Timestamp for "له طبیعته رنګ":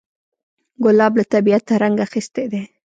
1.19-1.97